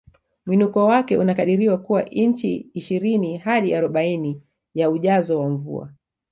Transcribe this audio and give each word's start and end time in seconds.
Mwinuko 0.45 0.85
wake 0.85 1.17
unakadiriwa 1.17 1.77
kuwa 1.77 2.09
inchi 2.09 2.67
ishirini 2.73 3.37
hadi 3.37 3.75
arobaini 3.75 4.41
ya 4.75 4.89
ujazo 4.89 5.39
wa 5.39 5.49
mvua 5.49 5.89